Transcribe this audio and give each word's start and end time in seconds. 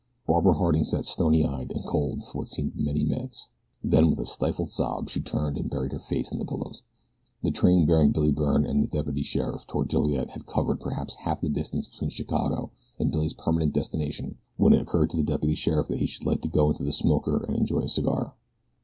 Barbara 0.25 0.53
Harding 0.53 0.83
sat 0.83 1.05
stony 1.05 1.45
eyed 1.45 1.69
and 1.71 1.85
cold 1.85 2.23
for 2.25 2.39
what 2.39 2.47
seemed 2.47 2.75
many 2.75 3.03
minutes. 3.03 3.49
Then 3.83 4.09
with 4.09 4.19
a 4.19 4.25
stifled 4.25 4.71
sob 4.71 5.11
she 5.11 5.21
turned 5.21 5.59
and 5.59 5.69
buried 5.69 5.91
her 5.91 5.99
face 5.99 6.31
in 6.31 6.39
the 6.39 6.45
pillows. 6.45 6.81
The 7.43 7.51
train 7.51 7.85
bearing 7.85 8.11
Billy 8.11 8.31
Byrne 8.31 8.65
and 8.65 8.81
the 8.81 8.87
deputy 8.87 9.21
sheriff 9.21 9.67
toward 9.67 9.91
Joliet 9.91 10.31
had 10.31 10.47
covered 10.47 10.79
perhaps 10.79 11.13
half 11.13 11.41
the 11.41 11.49
distance 11.49 11.85
between 11.85 12.09
Chicago 12.09 12.71
and 12.97 13.11
Billy's 13.11 13.33
permanent 13.35 13.73
destination 13.75 14.39
when 14.57 14.73
it 14.73 14.81
occurred 14.81 15.11
to 15.11 15.17
the 15.17 15.23
deputy 15.23 15.53
sheriff 15.53 15.87
that 15.89 15.99
he 15.99 16.07
should 16.07 16.25
like 16.25 16.41
to 16.41 16.47
go 16.49 16.71
into 16.71 16.81
the 16.81 16.91
smoker 16.91 17.43
and 17.47 17.55
enjoy 17.55 17.81
a 17.81 17.87
cigar. 17.87 18.33